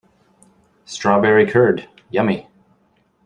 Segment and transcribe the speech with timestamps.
[0.83, 2.49] Strawberry curd, yummy!